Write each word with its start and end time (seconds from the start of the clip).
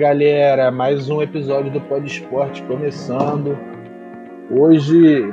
galera, 0.00 0.70
mais 0.70 1.10
um 1.10 1.20
episódio 1.20 1.70
do 1.70 1.80
Pod 1.82 2.06
Esporte 2.06 2.62
começando. 2.62 3.54
Hoje 4.50 5.30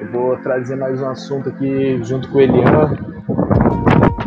eu 0.00 0.12
vou 0.12 0.36
trazer 0.36 0.76
mais 0.76 1.02
um 1.02 1.08
assunto 1.08 1.48
aqui 1.48 1.98
junto 2.04 2.28
com 2.28 2.38
o 2.38 2.40
Elian, 2.40 2.96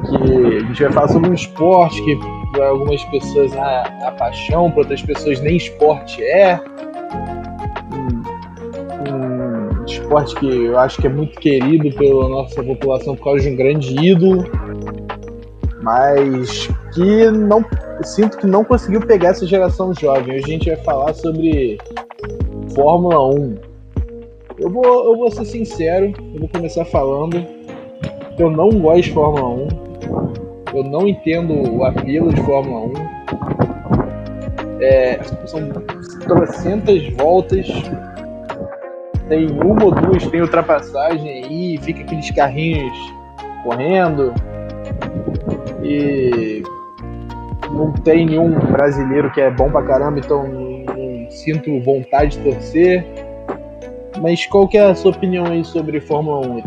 que 0.10 0.57
a 0.57 0.60
gente 0.60 0.84
vai 0.84 0.91
falar 0.91 1.07
sobre 1.07 1.29
um 1.29 1.34
esporte 1.34 2.04
que 2.04 2.20
para 2.52 2.68
algumas 2.68 3.02
pessoas 3.05 3.54
é 3.54 4.05
a 4.05 4.11
paixão, 4.20 4.70
para 4.70 4.82
outras 4.82 5.02
pessoas 5.02 5.39
nem 5.39 5.55
esporte 5.55 6.21
é. 6.21 6.59
Um, 7.93 9.80
um 9.80 9.86
esporte 9.86 10.36
que 10.36 10.66
eu 10.66 10.77
acho 10.77 11.00
que 11.00 11.07
é 11.07 11.09
muito 11.09 11.39
querido 11.39 11.89
pela 11.98 12.28
nossa 12.28 12.61
população 12.61 13.15
por 13.15 13.23
causa 13.23 13.43
de 13.43 13.51
um 13.51 13.56
grande 13.56 13.95
ídolo, 13.98 14.45
mas 15.82 16.68
que 16.93 17.32
não 17.32 17.64
sinto 18.02 18.38
que 18.38 18.47
não 18.47 18.64
conseguiu 18.64 19.02
pegar 19.02 19.29
essa 19.29 19.46
geração 19.46 19.93
jovem. 19.93 20.36
Hoje 20.36 20.46
a 20.46 20.47
gente 20.47 20.70
vai 20.70 20.78
falar 20.84 21.14
sobre 21.14 21.78
Fórmula 22.74 23.36
1. 23.36 23.56
Eu 24.60 24.70
vou, 24.70 24.86
eu 24.86 25.18
vou 25.18 25.32
ser 25.32 25.46
sincero, 25.46 26.14
eu 26.34 26.39
vou 26.39 26.50
começar 26.50 26.86
falando 26.86 27.46
eu 28.37 28.50
não 28.50 28.70
gosto 28.79 29.04
de 29.04 29.11
Fórmula 29.11 29.50
1. 29.50 29.68
Eu 30.74 30.84
não 30.84 31.07
entendo 31.07 31.71
o 31.71 31.84
apelo 31.84 32.34
de 32.34 32.42
Fórmula 32.42 32.88
1. 32.88 32.94
É, 34.81 35.22
são 35.45 35.70
trocentas 36.22 37.08
voltas. 37.14 37.67
Tem 39.30 39.50
uma 39.52 39.86
ou 39.86 39.92
duas, 39.92 40.25
tem 40.28 40.42
ultrapassagem 40.42 41.45
aí, 41.45 41.78
fica 41.78 42.02
aqueles 42.02 42.30
carrinhos 42.31 42.98
correndo. 43.64 44.34
E 45.84 46.64
não 47.74 47.92
tem 47.92 48.26
nenhum 48.26 48.52
brasileiro 48.52 49.32
que 49.32 49.42
é 49.42 49.50
bom 49.50 49.70
pra 49.70 49.84
caramba, 49.84 50.20
então 50.20 50.48
não 50.48 51.30
sinto 51.30 51.80
vontade 51.82 52.38
de 52.38 52.44
torcer. 52.44 53.06
Mas 54.22 54.46
qual 54.46 54.68
que 54.68 54.78
é 54.78 54.86
a 54.86 54.96
sua 54.96 55.12
opinião 55.12 55.46
aí 55.46 55.66
sobre 55.66 56.00
Fórmula 56.00 56.48
1? 56.48 56.64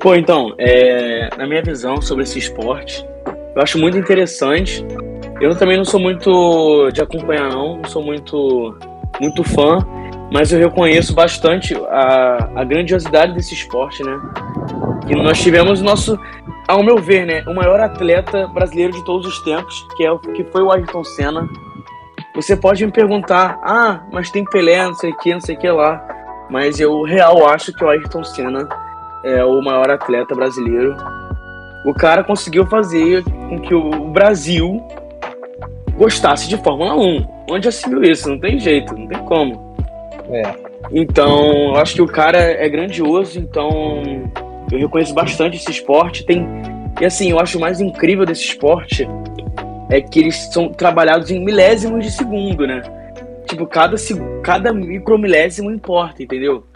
Pô, 0.00 0.14
então, 0.14 0.54
é, 0.58 1.28
na 1.36 1.46
minha 1.46 1.62
visão 1.62 2.00
sobre 2.00 2.24
esse 2.24 2.38
esporte, 2.38 3.06
eu 3.54 3.62
acho 3.62 3.78
muito 3.78 3.98
interessante. 3.98 4.84
Eu 5.40 5.54
também 5.56 5.76
não 5.76 5.84
sou 5.84 6.00
muito 6.00 6.90
de 6.90 7.02
acompanhar, 7.02 7.50
não, 7.50 7.76
não 7.76 7.84
sou 7.84 8.02
muito, 8.02 8.76
muito 9.20 9.44
fã, 9.44 9.78
mas 10.32 10.52
eu 10.52 10.58
reconheço 10.58 11.14
bastante 11.14 11.74
a, 11.88 12.50
a 12.56 12.64
grandiosidade 12.64 13.34
desse 13.34 13.54
esporte, 13.54 14.02
né? 14.02 14.18
E 15.08 15.14
nós 15.14 15.40
tivemos 15.40 15.80
nosso 15.80 16.18
ao 16.68 16.82
meu 16.82 16.98
ver, 16.98 17.26
né, 17.26 17.42
o 17.46 17.54
maior 17.54 17.80
atleta 17.80 18.46
brasileiro 18.46 18.92
de 18.92 19.02
todos 19.02 19.26
os 19.26 19.40
tempos, 19.40 19.86
que 19.96 20.04
é 20.04 20.12
o 20.12 20.18
que 20.18 20.44
foi 20.44 20.62
o 20.62 20.70
Ayrton 20.70 21.02
Senna. 21.02 21.48
Você 22.34 22.54
pode 22.54 22.84
me 22.84 22.92
perguntar, 22.92 23.58
ah, 23.64 24.06
mas 24.12 24.30
tem 24.30 24.44
Pelé, 24.44 24.84
não 24.84 24.94
sei 24.94 25.10
o 25.10 25.16
que, 25.16 25.32
não 25.32 25.40
sei 25.40 25.56
o 25.56 25.58
que 25.58 25.70
lá. 25.70 26.06
Mas 26.50 26.78
eu 26.78 27.02
real 27.02 27.48
acho 27.48 27.72
que 27.72 27.82
o 27.82 27.88
Ayrton 27.88 28.22
Senna 28.22 28.68
é 29.24 29.42
o 29.42 29.60
maior 29.62 29.90
atleta 29.90 30.34
brasileiro. 30.34 30.94
O 31.86 31.94
cara 31.94 32.22
conseguiu 32.22 32.66
fazer 32.66 33.24
com 33.24 33.58
que 33.60 33.74
o 33.74 33.90
Brasil 34.10 34.80
gostasse 35.96 36.48
de 36.48 36.58
Fórmula 36.58 36.94
1. 36.94 37.26
Onde 37.50 37.68
viu 37.88 38.02
isso? 38.02 38.28
Não 38.28 38.38
tem 38.38 38.58
jeito, 38.58 38.94
não 38.94 39.08
tem 39.08 39.18
como. 39.24 39.74
É. 40.30 40.54
Então, 40.92 41.70
eu 41.70 41.76
acho 41.76 41.94
que 41.94 42.02
o 42.02 42.06
cara 42.06 42.38
é 42.38 42.68
grandioso, 42.68 43.38
então 43.38 44.02
eu 44.70 44.78
reconheço 44.78 45.14
bastante 45.14 45.56
esse 45.56 45.70
esporte. 45.70 46.24
Tem 46.24 46.46
e 47.00 47.04
assim, 47.04 47.30
eu 47.30 47.38
acho 47.38 47.60
mais 47.60 47.80
incrível 47.80 48.26
desse 48.26 48.42
esporte 48.42 49.06
é 49.88 50.00
que 50.00 50.18
eles 50.18 50.36
são 50.52 50.68
trabalhados 50.68 51.30
em 51.30 51.42
milésimos 51.42 52.04
de 52.04 52.10
segundo, 52.10 52.66
né? 52.66 52.82
Tipo, 53.46 53.66
cada, 53.66 53.96
cada 54.42 54.72
micromilésimo 54.72 55.70
importa, 55.70 56.22
entendeu? 56.22 56.66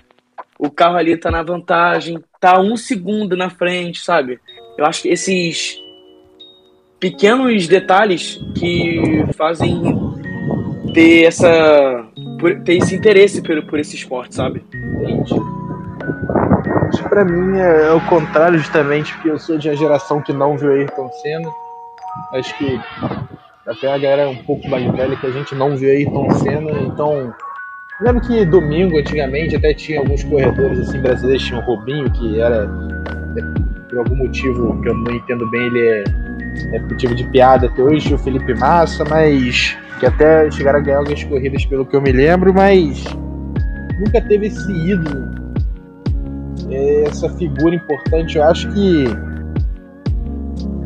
O 0.59 0.71
carro 0.71 0.97
ali 0.97 1.17
tá 1.17 1.31
na 1.31 1.43
vantagem, 1.43 2.23
tá 2.41 2.59
um 2.61 2.77
segundo 2.77 3.37
na 3.37 3.51
frente, 3.51 4.01
sabe? 4.01 4.39
Eu 4.79 4.87
acho 4.87 5.03
que 5.03 5.09
esses 5.09 5.77
pequenos 6.99 7.67
detalhes 7.67 8.41
que 8.57 9.25
fazem 9.37 9.83
ter 10.95 11.25
essa 11.25 12.07
ter 12.65 12.75
esse 12.75 12.95
interesse 12.95 13.43
por, 13.43 13.61
por 13.67 13.79
esse 13.79 13.97
esporte, 13.97 14.37
sabe? 14.37 14.63
Entendi 14.73 15.35
para 17.01 17.25
mim 17.25 17.59
é, 17.59 17.87
é, 17.87 17.93
o 17.93 18.01
contrário, 18.03 18.59
justamente, 18.59 19.13
porque 19.15 19.31
eu 19.31 19.39
sou 19.39 19.59
de 19.59 19.69
uma 19.69 19.77
geração 19.77 20.21
que 20.21 20.33
não 20.33 20.57
viu 20.57 20.73
Ayrton 20.73 21.09
Senna. 21.23 21.49
Acho 22.35 22.57
que 22.59 22.81
até 23.67 23.93
a 23.93 23.99
galera 23.99 24.29
um 24.29 24.43
pouco 24.45 24.69
mais 24.69 24.85
velha 24.93 25.17
que 25.17 25.27
a 25.27 25.31
gente 25.31 25.55
não 25.55 25.77
viu 25.77 25.91
Ayrton 25.91 26.31
Senna, 26.33 26.71
então. 26.83 27.33
Lembro 28.01 28.21
que 28.23 28.45
domingo, 28.45 28.99
antigamente, 28.99 29.55
até 29.55 29.73
tinha 29.73 30.01
alguns 30.01 30.25
corredores 30.25 30.81
assim 30.81 31.01
brasileiros, 31.01 31.45
tinha 31.45 31.61
o 31.61 31.63
Robinho, 31.63 32.11
que 32.11 32.41
era, 32.41 32.69
por 33.89 33.99
algum 33.99 34.17
motivo 34.17 34.81
que 34.83 34.89
eu 34.89 34.95
não 34.95 35.13
entendo 35.13 35.49
bem, 35.51 35.67
ele 35.67 35.89
é, 35.89 36.05
é 36.75 36.81
motivo 36.81 37.15
de 37.15 37.25
piada 37.25 37.69
até 37.69 37.81
hoje, 37.81 38.13
o 38.13 38.19
Felipe 38.19 38.55
Massa, 38.55 39.05
mas 39.05 39.79
que 40.01 40.07
até 40.07 40.51
chegaram 40.51 40.81
a 40.81 40.83
ganhar 40.83 40.99
algumas 40.99 41.23
corridas 41.23 41.65
pelo 41.65 41.87
que 41.87 41.95
eu 41.95 42.03
me 42.03 42.11
lembro, 42.11 42.53
mas 42.53 43.05
nunca 44.01 44.21
teve 44.21 44.47
esse 44.47 44.73
ídolo 44.73 45.42
essa 46.71 47.29
figura 47.31 47.75
importante. 47.75 48.37
Eu 48.37 48.45
acho 48.45 48.71
que 48.73 49.05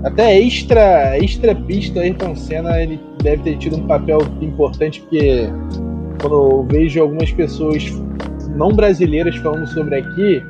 até 0.05 0.39
extra, 0.39 1.19
extra 1.19 1.55
pista, 1.55 2.01
Ayrton 2.01 2.37
Senna 2.37 2.81
ele 2.81 3.01
deve 3.23 3.43
ter 3.43 3.59
tido 3.59 3.77
um 3.77 3.87
papel 3.87 4.19
importante, 4.41 5.01
porque 5.01 5.49
quando 6.21 6.35
eu 6.35 6.67
vejo 6.71 7.01
algumas 7.01 7.33
pessoas 7.33 7.93
não 8.55 8.69
brasileiras 8.69 9.37
falando 9.37 9.67
sobre 9.67 9.97
aqui, 9.97 10.43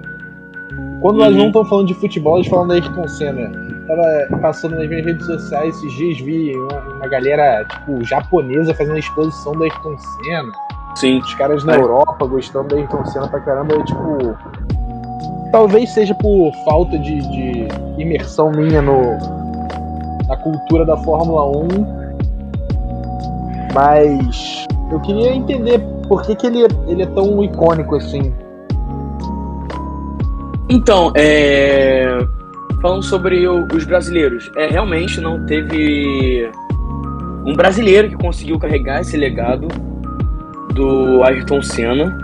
quando 1.01 1.17
uhum. 1.17 1.25
elas 1.25 1.37
não 1.37 1.47
estão 1.47 1.65
falando 1.65 1.89
de 1.89 1.95
futebol, 1.95 2.35
elas 2.37 2.47
falam 2.47 2.69
da 2.69 2.75
Ayrton 2.75 3.09
Senna. 3.09 3.51
Tava 3.87 4.41
passando 4.43 4.77
nas 4.77 4.89
minhas 4.89 5.07
redes 5.07 5.25
sociais 5.25 5.77
esses 5.77 5.93
dias, 5.95 6.21
vi 6.21 6.57
uma, 6.57 6.79
uma 6.97 7.09
galera, 7.09 7.65
tipo, 7.65 8.05
japonesa 8.05 8.75
fazendo 8.75 8.97
a 8.97 8.99
exposição 8.99 9.53
da 9.53 9.65
Ayrton 9.65 9.97
Senna. 9.99 10.53
Sim. 10.97 11.19
Os 11.19 11.35
caras 11.35 11.65
na 11.65 11.75
é. 11.75 11.79
Europa 11.79 12.27
gostando 12.27 12.69
da 12.69 12.77
Ayrton 12.77 13.05
Senna 13.07 13.29
pra 13.29 13.41
caramba. 13.41 13.75
Eu, 13.75 13.85
tipo, 13.85 14.37
Talvez 15.53 15.91
seja 15.91 16.15
por 16.15 16.53
falta 16.65 16.99
de, 16.99 17.19
de 17.19 17.69
imersão 17.99 18.51
minha 18.51 18.83
no, 18.83 19.01
na 20.29 20.37
cultura 20.37 20.85
da 20.85 20.97
Fórmula 20.99 21.47
1, 21.47 21.69
mas 23.75 24.67
eu 24.91 25.01
queria 25.01 25.35
entender 25.35 25.81
por 26.09 26.23
que, 26.23 26.35
que 26.35 26.47
ele, 26.47 26.67
ele 26.87 27.03
é 27.03 27.07
tão 27.07 27.43
icônico 27.43 27.97
assim. 27.97 28.33
Então, 30.69 31.13
é... 31.15 32.19
falando 32.83 33.03
sobre 33.03 33.47
o, 33.47 33.67
os 33.73 33.85
brasileiros, 33.85 34.51
é, 34.57 34.67
realmente 34.67 35.21
não 35.21 35.47
teve 35.47 36.51
um 37.45 37.55
brasileiro 37.55 38.09
que 38.09 38.17
conseguiu 38.17 38.59
carregar 38.59 39.01
esse 39.01 39.17
legado 39.17 39.69
do 40.75 41.23
Ayrton 41.23 41.63
Senna. 41.63 42.19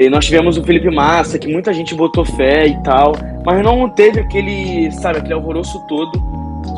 E 0.00 0.08
nós 0.08 0.24
tivemos 0.24 0.56
o 0.56 0.64
Felipe 0.64 0.88
Massa, 0.88 1.38
que 1.38 1.46
muita 1.46 1.74
gente 1.74 1.94
botou 1.94 2.24
fé 2.24 2.66
e 2.66 2.82
tal, 2.82 3.12
mas 3.44 3.62
não 3.62 3.86
teve 3.86 4.18
aquele, 4.18 4.90
sabe, 4.92 5.18
aquele 5.18 5.34
alvoroço 5.34 5.78
todo. 5.86 6.10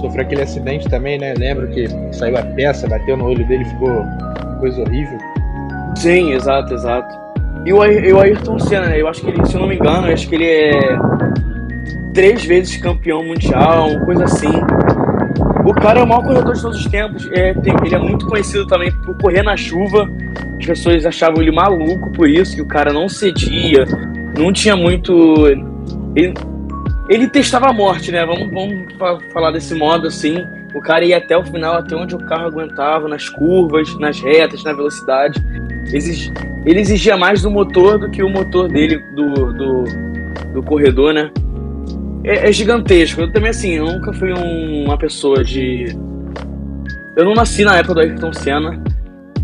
Sofreu 0.00 0.24
aquele 0.24 0.42
acidente 0.42 0.88
também, 0.88 1.20
né? 1.20 1.32
Lembro 1.38 1.68
que 1.68 1.86
saiu 2.12 2.36
a 2.36 2.42
peça, 2.42 2.88
bateu 2.88 3.16
no 3.16 3.26
olho 3.26 3.46
dele, 3.46 3.64
ficou 3.64 4.04
coisa 4.58 4.80
horrível. 4.80 5.16
Sim, 5.94 6.32
exato, 6.32 6.74
exato. 6.74 7.16
E 7.64 7.72
o, 7.72 7.84
e 7.84 8.12
o 8.12 8.18
Ayrton 8.18 8.58
Senna, 8.58 8.88
né? 8.88 9.00
Eu 9.00 9.06
acho 9.06 9.20
que 9.20 9.28
ele, 9.28 9.46
se 9.46 9.54
eu 9.54 9.60
não 9.60 9.68
me 9.68 9.76
engano, 9.76 10.08
eu 10.08 10.14
acho 10.14 10.28
que 10.28 10.34
ele 10.34 10.46
é 10.46 10.98
três 12.12 12.44
vezes 12.44 12.76
campeão 12.78 13.24
mundial, 13.24 14.00
coisa 14.04 14.24
assim. 14.24 14.50
O 15.64 15.72
cara 15.72 16.00
é 16.00 16.02
o 16.02 16.08
maior 16.08 16.24
corredor 16.24 16.54
de 16.54 16.60
todos 16.60 16.76
os 16.76 16.86
tempos. 16.86 17.30
É, 17.30 17.54
tem, 17.54 17.72
ele 17.84 17.94
é 17.94 17.98
muito 17.98 18.26
conhecido 18.26 18.66
também 18.66 18.90
por 18.90 19.16
correr 19.18 19.44
na 19.44 19.56
chuva. 19.56 20.10
As 20.62 20.66
pessoas 20.78 21.04
achavam 21.04 21.42
ele 21.42 21.50
maluco 21.50 22.10
por 22.12 22.28
isso, 22.28 22.54
que 22.54 22.62
o 22.62 22.66
cara 22.66 22.92
não 22.92 23.08
cedia, 23.08 23.84
não 24.38 24.52
tinha 24.52 24.76
muito. 24.76 25.46
Ele, 26.14 26.34
ele 27.08 27.28
testava 27.28 27.68
a 27.68 27.72
morte, 27.72 28.10
né? 28.10 28.24
Vamos, 28.24 28.50
vamos 28.50 29.24
falar 29.32 29.50
desse 29.50 29.74
modo 29.74 30.06
assim. 30.06 30.38
O 30.74 30.80
cara 30.80 31.04
ia 31.04 31.18
até 31.18 31.36
o 31.36 31.44
final, 31.44 31.74
até 31.74 31.94
onde 31.94 32.14
o 32.14 32.18
carro 32.18 32.46
aguentava, 32.46 33.06
nas 33.08 33.28
curvas, 33.28 33.94
nas 33.98 34.20
retas, 34.20 34.64
na 34.64 34.72
velocidade. 34.72 35.38
ele 36.64 36.80
exigia 36.80 37.16
mais 37.16 37.42
do 37.42 37.50
motor 37.50 37.98
do 37.98 38.10
que 38.10 38.22
o 38.22 38.28
motor 38.30 38.68
dele, 38.68 38.98
do, 39.14 39.52
do, 39.52 39.84
do 40.54 40.62
corredor, 40.62 41.12
né? 41.12 41.30
é, 42.24 42.48
é, 42.48 42.52
gigantesco. 42.52 43.20
Eu 43.20 43.32
também, 43.32 43.50
assim, 43.50 43.72
eu 43.72 43.86
nunca 43.86 44.12
fui 44.12 44.32
um, 44.32 44.84
uma 44.84 44.96
pessoa 44.96 45.42
de. 45.44 45.86
Eu 47.16 47.24
não 47.24 47.34
nasci 47.34 47.64
na 47.64 47.76
época 47.76 47.94
do 47.94 48.00
Ayrton 48.00 48.32
Senna, 48.32 48.82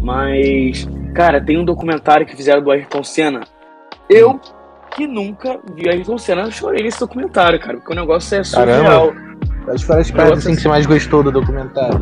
mas, 0.01 0.89
cara, 1.15 1.41
tem 1.41 1.59
um 1.59 1.65
documentário 1.65 2.27
que 2.27 2.37
fizeram 2.37 2.63
do 2.63 2.71
Ayrton 2.71 3.03
Senna. 3.03 3.41
Eu, 4.09 4.41
que 4.95 5.07
nunca 5.07 5.59
vi 5.75 5.89
Ayrton 5.89 6.19
Senna, 6.19 6.51
chorei 6.51 6.83
nesse 6.83 7.01
documentário, 7.01 7.59
cara, 7.61 7.79
porque 7.79 7.93
o 7.93 7.97
negócio 7.97 8.39
é 8.39 8.45
surreal. 8.45 9.13
Quais 9.65 9.83
foram 9.83 10.01
as 10.01 10.11
partes 10.11 10.39
assim, 10.39 10.55
que 10.55 10.63
você 10.63 10.69
mais 10.69 10.87
gostou 10.87 11.23
do 11.23 11.31
documentário? 11.31 11.99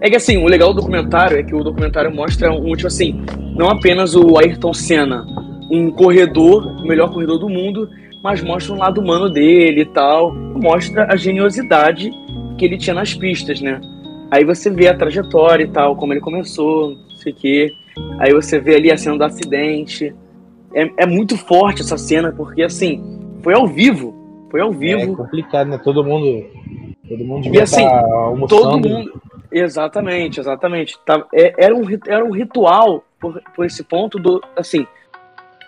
É 0.00 0.10
que 0.10 0.16
assim, 0.16 0.36
o 0.36 0.46
legal 0.46 0.74
do 0.74 0.80
documentário 0.80 1.38
é 1.38 1.42
que 1.42 1.54
o 1.54 1.64
documentário 1.64 2.14
mostra 2.14 2.52
um, 2.52 2.72
tipo 2.74 2.88
assim, 2.88 3.24
não 3.56 3.70
apenas 3.70 4.14
o 4.14 4.36
Ayrton 4.38 4.74
Senna, 4.74 5.24
um 5.70 5.90
corredor, 5.90 6.66
o 6.66 6.86
melhor 6.86 7.10
corredor 7.10 7.38
do 7.38 7.48
mundo, 7.48 7.88
mas 8.22 8.42
mostra 8.42 8.74
um 8.74 8.78
lado 8.78 9.00
humano 9.00 9.30
dele 9.30 9.82
e 9.82 9.86
tal. 9.86 10.34
Mostra 10.34 11.06
a 11.10 11.16
geniosidade 11.16 12.10
que 12.58 12.64
ele 12.64 12.76
tinha 12.76 12.94
nas 12.94 13.14
pistas, 13.14 13.60
né? 13.60 13.80
Aí 14.30 14.44
você 14.44 14.70
vê 14.70 14.88
a 14.88 14.96
trajetória 14.96 15.64
e 15.64 15.68
tal, 15.68 15.96
como 15.96 16.12
ele 16.12 16.20
começou, 16.20 16.96
sei 17.24 17.32
o 17.32 17.36
quê. 17.36 17.72
Aí 18.18 18.32
você 18.32 18.58
vê 18.58 18.76
ali 18.76 18.92
a 18.92 18.96
cena 18.96 19.18
do 19.18 19.24
acidente. 19.24 20.14
É, 20.74 20.90
é 20.98 21.06
muito 21.06 21.36
forte 21.36 21.82
essa 21.82 21.96
cena, 21.96 22.32
porque 22.32 22.62
assim, 22.62 23.02
foi 23.42 23.54
ao 23.54 23.66
vivo. 23.66 24.14
Foi 24.50 24.60
ao 24.60 24.72
vivo. 24.72 25.00
É 25.00 25.06
complicado, 25.06 25.68
né? 25.68 25.78
Todo 25.82 26.04
mundo. 26.04 26.44
Todo 27.08 27.24
mundo 27.24 27.42
devia 27.42 27.60
e, 27.60 27.62
assim, 27.62 27.84
almoçando. 27.84 28.62
Todo 28.62 28.88
mundo. 28.88 29.20
Exatamente, 29.50 30.40
exatamente. 30.40 30.98
Tá, 31.04 31.24
é, 31.32 31.54
era, 31.56 31.74
um, 31.74 31.84
era 32.06 32.24
um 32.24 32.32
ritual 32.32 33.04
por, 33.20 33.40
por 33.54 33.64
esse 33.64 33.84
ponto 33.84 34.18
do. 34.18 34.40
Assim, 34.56 34.86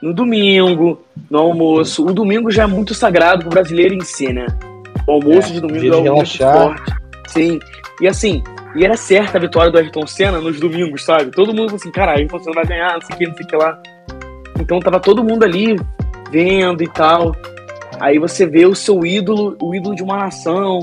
no 0.03 0.13
domingo, 0.13 1.01
no 1.31 1.39
almoço. 1.39 2.05
O 2.05 2.13
domingo 2.13 2.51
já 2.51 2.65
é 2.65 2.67
muito 2.67 2.95
sagrado 2.95 3.41
pro 3.41 3.51
brasileiro 3.51 3.95
em 3.95 4.01
si, 4.01 4.33
né? 4.33 4.47
O 5.07 5.13
almoço 5.13 5.51
é, 5.51 5.53
de 5.53 5.61
domingo 5.61 5.95
é 5.95 6.11
muito 6.11 6.39
forte. 6.39 6.93
Sim. 7.29 7.59
E 8.01 8.09
assim, 8.09 8.43
e 8.77 8.85
era 8.85 8.97
certa 8.97 9.39
a 9.39 9.41
vitória 9.41 9.71
do 9.71 9.79
Ayrton 9.79 10.07
Senna 10.07 10.41
nos 10.41 10.61
domingos, 10.61 11.05
sabe? 11.05 11.31
Todo 11.31 11.55
mundo 11.55 11.75
assim, 11.75 11.91
caralho, 11.91 12.21
Ayrton 12.21 12.39
Senna 12.41 12.55
vai 12.55 12.67
ganhar, 12.67 12.93
não 12.95 13.01
sei 13.01 13.15
o 13.15 13.19
que, 13.19 13.27
não 13.27 13.35
sei 13.35 13.45
o 13.45 13.49
que 13.49 13.57
lá. 13.57 13.83
Então 14.61 14.81
tava 14.81 15.01
todo 15.01 15.25
mundo 15.25 15.45
ali 15.45 15.77
vendo 16.31 16.83
e 16.83 16.89
tal. 16.89 17.35
Aí 18.01 18.19
você 18.19 18.47
vê 18.47 18.67
o 18.67 18.75
seu 18.75 19.05
ídolo, 19.05 19.57
o 19.61 19.75
ídolo 19.75 19.95
de 19.95 20.03
uma 20.03 20.19
nação, 20.19 20.81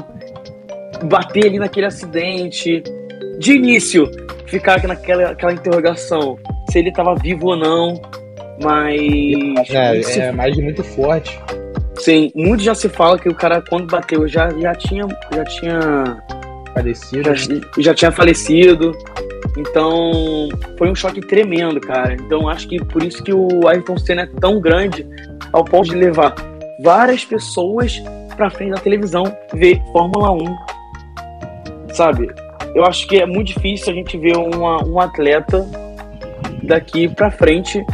bater 1.04 1.46
ali 1.46 1.60
naquele 1.60 1.88
acidente. 1.88 2.84
De 3.40 3.54
início, 3.54 4.10
ficar 4.46 4.82
naquela 4.88 5.32
aquela 5.32 5.54
interrogação 5.54 6.38
se 6.70 6.80
ele 6.80 6.90
estava 6.90 7.16
vivo 7.16 7.48
ou 7.48 7.58
não. 7.58 8.02
Mas. 8.62 9.70
É, 9.70 10.02
se... 10.02 10.20
é 10.20 10.32
mais 10.32 10.56
muito 10.58 10.84
forte. 10.84 11.40
Sim, 11.96 12.32
muito 12.36 12.64
já 12.64 12.74
se 12.74 12.90
fala 12.90 13.18
que 13.20 13.30
o 13.30 13.36
cara, 13.36 13.62
quando 13.62 13.88
bateu, 13.88 14.28
já, 14.28 14.50
já 14.50 14.74
tinha. 14.76 15.08
Já 15.34 15.44
tinha. 15.46 16.24
Falecido. 16.74 17.24
Já, 17.24 17.34
já 17.78 17.94
tinha 17.94 18.12
falecido. 18.12 18.92
Então, 19.58 20.50
foi 20.78 20.90
um 20.90 20.96
choque 20.96 21.22
tremendo, 21.22 21.80
cara. 21.80 22.14
Então, 22.14 22.48
acho 22.50 22.68
que 22.68 22.84
por 22.84 23.04
isso 23.04 23.24
que 23.24 23.34
o 23.34 23.68
Ayrton 23.68 23.98
Senna 23.98 24.24
é 24.24 24.28
tão 24.40 24.60
grande 24.60 25.08
ao 25.52 25.64
ponto 25.64 25.90
de 25.90 25.96
levar 25.96 26.34
várias 26.82 27.24
pessoas 27.24 28.02
pra 28.36 28.50
frente 28.50 28.72
da 28.72 28.80
televisão 28.80 29.24
ver 29.54 29.82
Fórmula 29.92 30.32
1. 30.32 30.58
Sabe? 31.94 32.30
Eu 32.74 32.84
acho 32.86 33.08
que 33.08 33.22
é 33.22 33.26
muito 33.26 33.54
difícil 33.54 33.94
a 33.94 33.96
gente 33.96 34.18
ver 34.18 34.36
uma, 34.36 34.84
um 34.84 35.00
atleta 35.00 35.68
daqui 36.64 37.08
pra 37.08 37.30
frente 37.30 37.86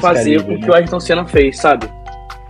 fazer 0.00 0.40
o 0.40 0.44
que 0.44 0.66
né? 0.66 0.68
o 0.68 0.74
Ayrton 0.74 0.98
Senna 0.98 1.24
fez, 1.26 1.58
sabe? 1.58 1.88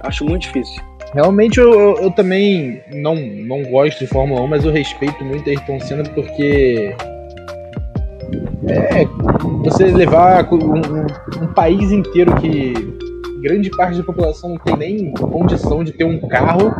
Acho 0.00 0.24
muito 0.24 0.42
difícil. 0.42 0.82
Realmente 1.14 1.58
eu, 1.58 1.96
eu, 1.96 2.10
também 2.10 2.82
não, 2.92 3.14
não 3.14 3.62
gosto 3.62 4.00
de 4.00 4.06
Fórmula 4.06 4.42
1, 4.42 4.46
mas 4.46 4.64
eu 4.64 4.72
respeito 4.72 5.24
muito 5.24 5.48
Ayrton 5.48 5.80
Senna 5.80 6.04
porque 6.14 6.94
é, 8.68 9.04
você 9.64 9.84
levar 9.86 10.52
um, 10.52 10.56
um, 10.56 11.06
um, 11.42 11.52
país 11.54 11.92
inteiro 11.92 12.34
que 12.36 12.74
grande 13.40 13.70
parte 13.70 13.98
da 13.98 14.04
população 14.04 14.50
não 14.50 14.58
tem 14.58 14.76
nem 14.76 15.12
condição 15.12 15.84
de 15.84 15.92
ter 15.92 16.04
um 16.04 16.18
carro 16.28 16.74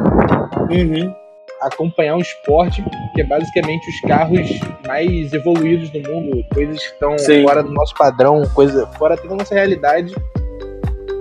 uhum. 0.70 1.14
acompanhar 1.62 2.16
um 2.16 2.20
esporte 2.20 2.84
que 3.14 3.20
é 3.20 3.24
basicamente 3.24 3.88
os 3.88 4.00
carros 4.00 4.50
mais 4.86 5.32
evoluídos 5.32 5.88
do 5.90 6.00
mundo, 6.00 6.44
coisas 6.52 6.78
que 6.78 6.92
estão 6.92 7.16
Sim. 7.16 7.44
fora 7.44 7.62
do 7.62 7.72
nosso 7.72 7.94
padrão, 7.94 8.42
coisa 8.52 8.86
fora 8.98 9.16
da 9.16 9.36
nossa 9.36 9.54
realidade 9.54 10.12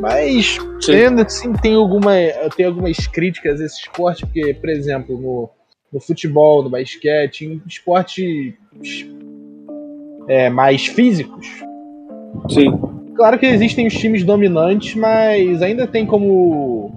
mas 0.01 0.57
ainda 0.89 1.23
assim 1.23 1.53
tem, 1.53 1.75
alguma, 1.75 2.11
tem 2.55 2.65
algumas 2.65 3.07
críticas 3.07 3.61
a 3.61 3.65
esse 3.65 3.81
esporte, 3.81 4.25
porque, 4.25 4.53
por 4.53 4.69
exemplo, 4.69 5.19
no, 5.19 5.49
no 5.91 5.99
futebol, 5.99 6.63
no 6.63 6.69
basquete, 6.69 7.45
em 7.45 7.61
esportes 7.67 8.53
é, 10.27 10.49
mais 10.49 10.87
físicos. 10.87 11.47
Sim. 12.49 12.77
Claro 13.15 13.39
que 13.39 13.45
existem 13.45 13.87
os 13.87 13.93
times 13.93 14.23
dominantes, 14.23 14.93
mas 14.95 15.61
ainda 15.61 15.87
tem 15.87 16.05
como 16.05 16.91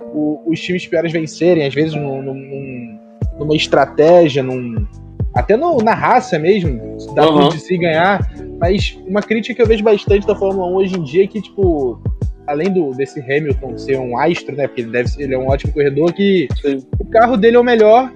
o, 0.00 0.42
os 0.46 0.60
times 0.60 0.86
piores 0.86 1.12
vencerem, 1.12 1.66
às 1.66 1.74
vezes 1.74 1.94
num, 1.94 2.22
num, 2.22 2.98
numa 3.38 3.56
estratégia, 3.56 4.42
num, 4.42 4.86
até 5.34 5.56
no, 5.56 5.76
na 5.78 5.92
raça 5.92 6.38
mesmo, 6.38 6.96
dá 7.14 7.28
uhum. 7.28 7.48
de 7.48 7.58
se 7.58 7.76
ganhar. 7.76 8.20
Mas 8.58 8.96
uma 9.06 9.20
crítica 9.20 9.54
que 9.54 9.62
eu 9.62 9.66
vejo 9.66 9.84
bastante 9.84 10.26
da 10.26 10.34
Fórmula 10.34 10.66
1 10.68 10.74
hoje 10.76 10.98
em 10.98 11.02
dia 11.02 11.24
é 11.24 11.26
que, 11.26 11.42
tipo, 11.42 12.00
além 12.46 12.72
do, 12.72 12.90
desse 12.92 13.20
Hamilton 13.20 13.76
ser 13.76 13.98
um 13.98 14.18
astro, 14.18 14.54
né? 14.54 14.66
Porque 14.66 14.82
ele, 14.82 14.90
deve, 14.90 15.10
ele 15.18 15.34
é 15.34 15.38
um 15.38 15.48
ótimo 15.48 15.72
corredor, 15.72 16.12
que 16.12 16.48
Sim. 16.60 16.86
o 16.98 17.04
carro 17.06 17.36
dele 17.36 17.56
é 17.56 17.60
o 17.60 17.64
melhor. 17.64 18.12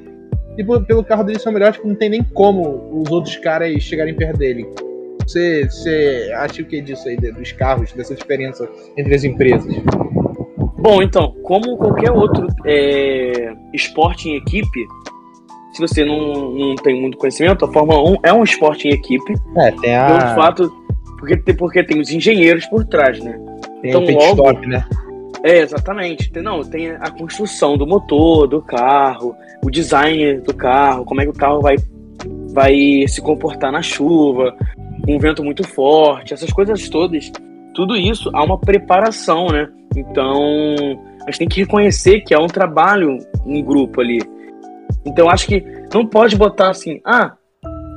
E 0.58 0.64
pelo 0.64 1.04
carro 1.04 1.24
dele 1.24 1.38
ser 1.38 1.48
o 1.48 1.52
melhor, 1.52 1.72
tipo, 1.72 1.88
não 1.88 1.94
tem 1.94 2.10
nem 2.10 2.22
como 2.22 3.02
os 3.02 3.10
outros 3.10 3.36
caras 3.36 3.82
chegarem 3.82 4.14
perto 4.14 4.38
dele. 4.38 4.66
Você, 5.26 5.64
você 5.64 6.30
acha 6.34 6.60
o 6.60 6.64
que 6.64 6.80
disso 6.80 7.08
aí, 7.08 7.16
dos 7.16 7.52
carros, 7.52 7.92
dessa 7.92 8.14
diferença 8.14 8.68
entre 8.96 9.14
as 9.14 9.24
empresas? 9.24 9.72
Bom, 10.78 11.02
então, 11.02 11.34
como 11.42 11.76
qualquer 11.76 12.10
outro 12.10 12.48
é, 12.66 13.52
esporte 13.72 14.28
em 14.28 14.36
equipe, 14.36 14.86
se 15.72 15.80
você 15.80 16.04
não, 16.04 16.50
não 16.52 16.74
tem 16.76 17.00
muito 17.00 17.16
conhecimento, 17.16 17.64
a 17.64 17.72
Fórmula 17.72 18.02
1 18.10 18.16
é 18.24 18.32
um 18.32 18.42
esporte 18.42 18.88
em 18.88 18.92
equipe. 18.92 19.34
É, 19.56 19.70
tem 19.72 19.94
a. 19.94 20.06
Pelo 20.06 20.34
fato. 20.34 20.72
Porque, 21.18 21.52
porque 21.52 21.84
tem 21.84 22.00
os 22.00 22.10
engenheiros 22.10 22.64
por 22.66 22.84
trás, 22.86 23.22
né? 23.22 23.38
Tem 23.80 23.90
então, 23.90 24.02
o 24.02 24.06
pit 24.06 24.18
logo, 24.18 24.48
stop, 24.48 24.66
né? 24.66 24.84
É, 25.42 25.58
exatamente. 25.60 26.30
Não, 26.40 26.62
tem 26.62 26.90
a 26.90 27.10
construção 27.10 27.76
do 27.76 27.86
motor, 27.86 28.46
do 28.46 28.60
carro, 28.60 29.34
o 29.62 29.70
design 29.70 30.40
do 30.40 30.54
carro, 30.54 31.04
como 31.04 31.20
é 31.20 31.24
que 31.24 31.30
o 31.30 31.34
carro 31.34 31.60
vai, 31.60 31.76
vai 32.52 32.74
se 33.08 33.20
comportar 33.20 33.72
na 33.72 33.82
chuva, 33.82 34.54
com 35.04 35.16
um 35.16 35.18
vento 35.18 35.42
muito 35.42 35.66
forte, 35.66 36.34
essas 36.34 36.52
coisas 36.52 36.88
todas. 36.88 37.30
Tudo 37.74 37.96
isso 37.96 38.30
há 38.34 38.44
uma 38.44 38.58
preparação, 38.58 39.46
né? 39.46 39.68
Então, 39.96 40.54
a 41.22 41.30
gente 41.30 41.38
tem 41.38 41.48
que 41.48 41.60
reconhecer 41.60 42.20
que 42.20 42.34
é 42.34 42.38
um 42.38 42.46
trabalho 42.46 43.18
em 43.46 43.64
grupo 43.64 44.00
ali. 44.00 44.20
Então, 45.06 45.30
acho 45.30 45.46
que 45.46 45.64
não 45.92 46.06
pode 46.06 46.36
botar 46.36 46.70
assim, 46.70 47.00
ah, 47.04 47.32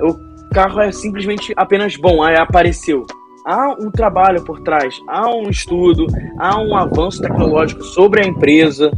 o 0.02 0.50
carro 0.54 0.80
é 0.80 0.92
simplesmente 0.92 1.54
apenas 1.58 1.98
bom, 1.98 2.24
aí 2.24 2.38
apareceu 2.38 3.06
há 3.46 3.76
um 3.80 3.92
trabalho 3.92 4.44
por 4.44 4.62
trás, 4.62 5.00
há 5.08 5.30
um 5.30 5.50
estudo, 5.50 6.08
há 6.38 6.60
um 6.60 6.76
avanço 6.76 7.22
tecnológico 7.22 7.84
sobre 7.84 8.24
a 8.24 8.28
empresa, 8.28 8.92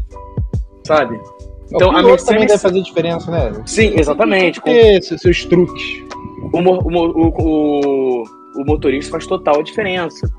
sabe? 0.85 1.19
Então 1.73 1.89
o 1.89 1.97
a 1.97 2.03
Mercedes 2.03 2.25
também 2.25 2.47
deve 2.47 2.59
fazer 2.59 2.81
diferença, 2.81 3.31
né? 3.31 3.63
Sim, 3.65 3.93
exatamente. 3.97 4.61
Com... 4.61 4.69
Esses 4.69 5.19
seus 5.21 5.45
truques. 5.45 6.03
O, 6.53 6.59
o, 6.59 7.27
o, 7.41 8.23
o, 8.55 8.65
motorista 8.65 9.11
faz 9.11 9.25
total 9.25 9.63
diferença. 9.63 10.29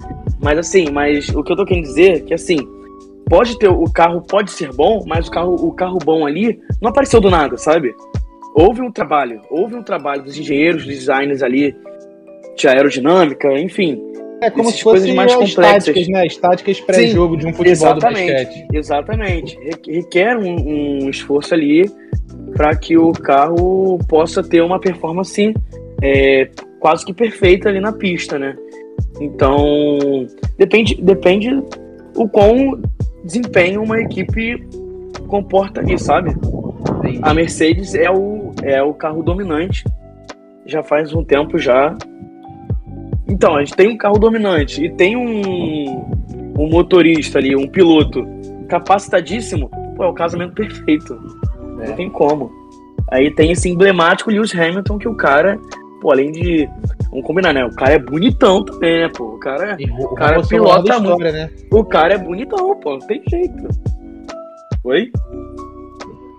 Mas 0.41 0.59
assim, 0.59 0.91
mas 0.91 1.29
o 1.31 1.43
que 1.43 1.53
eu 1.53 1.57
tô 1.57 1.65
querendo 1.65 1.85
dizer 1.85 2.17
é 2.17 2.21
que 2.21 2.35
assim, 2.35 2.59
pode 3.29 3.59
ter 3.59 3.69
o 3.69 3.85
carro 3.91 4.23
pode 4.23 4.51
ser 4.53 4.73
bom, 4.73 5.05
mas 5.07 5.27
o 5.27 5.31
carro 5.31 5.55
o 5.55 5.73
carro 5.73 5.99
bom 5.99 6.25
ali 6.25 6.61
não 6.81 6.91
apareceu 6.91 7.21
do 7.21 7.29
nada, 7.29 7.59
sabe? 7.59 7.95
Houve 8.55 8.81
um 8.81 8.91
trabalho, 8.91 9.43
houve 9.51 9.75
um 9.75 9.83
trabalho 9.83 10.23
dos 10.23 10.39
engenheiros, 10.39 10.87
dos 10.87 10.95
designers 10.95 11.43
ali 11.43 11.77
de 12.57 12.67
aerodinâmica, 12.67 13.49
enfim. 13.59 14.03
É 14.41 14.51
como 14.51 14.71
se 14.71 14.83
fossem 14.83 15.15
mais 15.15 15.33
complexas. 15.35 15.89
estáticas, 15.89 16.09
né? 16.09 16.27
Estáticas 16.27 16.81
pré-jogo 16.81 17.37
de 17.37 17.47
um 17.47 17.53
futebol 17.53 17.73
exatamente, 17.73 18.27
do 18.27 18.45
basquete. 18.45 18.69
Exatamente. 18.73 19.59
Requer 19.89 20.37
um, 20.37 21.05
um 21.05 21.11
esforço 21.11 21.55
ali 21.55 21.91
para 22.55 22.75
que 22.77 22.99
o 22.99 23.13
carro 23.13 23.99
possa 24.09 24.43
ter 24.43 24.61
uma 24.61 24.79
performance 24.79 25.55
é, 26.03 26.51
quase 26.81 27.05
que 27.05 27.15
perfeita 27.15 27.69
ali 27.69 27.81
na 27.81 27.93
pista, 27.93 28.39
né? 28.39 28.57
Então, 29.21 30.27
depende, 30.59 31.01
depende 31.01 31.63
o 32.15 32.29
quão 32.29 32.81
desempenho 33.25 33.83
uma 33.83 34.01
equipe 34.01 34.67
comporta 35.27 35.81
ali, 35.81 35.99
sabe? 35.99 36.35
A 37.23 37.33
Mercedes 37.33 37.95
é 37.95 38.11
o, 38.11 38.53
é 38.63 38.83
o 38.83 38.93
carro 38.93 39.23
dominante 39.23 39.83
já 40.67 40.83
faz 40.83 41.15
um 41.15 41.25
tempo 41.25 41.59
já 41.59 41.97
então, 43.37 43.55
a 43.55 43.59
gente 43.59 43.77
tem 43.77 43.91
um 43.91 43.99
carro 43.99 44.19
dominante 44.19 44.83
e 44.83 44.91
tem 44.91 45.15
um, 45.15 46.11
um 46.59 46.71
motorista 46.71 47.39
ali, 47.39 47.55
um 47.55 47.69
piloto 47.69 48.27
capacitadíssimo, 48.67 49.69
pô, 49.95 50.05
é 50.05 50.09
o 50.09 50.15
casamento 50.15 50.55
perfeito. 50.55 51.21
É. 51.83 51.89
Não 51.89 51.97
tem 51.97 52.09
como. 52.09 52.51
Aí 53.13 53.31
tem 53.31 53.53
esse 53.53 53.69
emblemático 53.69 54.31
Lewis 54.31 54.55
Hamilton, 54.55 54.97
que 54.97 55.07
o 55.07 55.15
cara, 55.15 55.61
pô, 56.01 56.13
além 56.13 56.33
de. 56.33 56.67
Vamos 57.11 57.27
combinar, 57.27 57.53
né? 57.53 57.63
O 57.67 57.75
cara 57.75 57.93
é 57.93 57.99
bonitão 57.99 58.65
também, 58.65 59.01
né, 59.03 59.11
pô? 59.15 59.35
O 59.35 59.39
cara, 59.39 59.77
o, 59.79 60.05
o 60.05 60.15
cara 60.15 60.43
pilota 60.43 60.99
muito. 60.99 61.19
Né? 61.19 61.51
O 61.71 61.85
cara 61.85 62.15
é 62.15 62.19
bonitão, 62.19 62.75
pô, 62.81 62.93
não 62.93 63.07
tem 63.07 63.23
jeito. 63.29 63.69
Oi? 64.83 65.11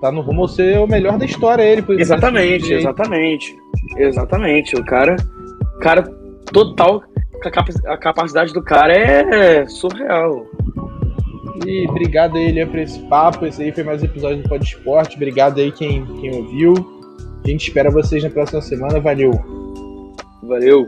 tá 0.01 0.11
no 0.11 0.21
rumo 0.21 0.45
a 0.45 0.47
ser 0.47 0.79
o 0.79 0.87
melhor 0.87 1.19
da 1.19 1.25
história 1.25 1.61
ele. 1.61 1.83
Por 1.83 1.99
exatamente, 1.99 2.73
exatamente. 2.73 3.55
Exatamente. 3.97 4.75
O 4.75 4.83
cara, 4.83 5.15
cara 5.79 6.16
total, 6.51 7.03
a 7.85 7.97
capacidade 7.97 8.53
do 8.53 8.63
cara 8.63 8.93
é 8.93 9.65
surreal. 9.67 10.45
E 11.65 11.87
obrigado 11.89 12.37
aí, 12.37 12.49
Elian, 12.49 12.67
por 12.67 12.79
esse 12.79 12.99
papo. 13.07 13.45
Esse 13.45 13.63
aí 13.63 13.71
foi 13.71 13.83
mais 13.83 14.01
um 14.01 14.05
episódio 14.05 14.43
do 14.43 14.49
Pod 14.49 14.63
Esporte. 14.63 15.15
Obrigado 15.15 15.59
aí 15.59 15.71
quem, 15.71 16.05
quem 16.19 16.35
ouviu. 16.35 16.73
A 17.43 17.47
gente 17.47 17.67
espera 17.67 17.89
vocês 17.89 18.23
na 18.23 18.29
próxima 18.29 18.61
semana. 18.61 18.99
Valeu! 18.99 19.31
Valeu! 20.43 20.85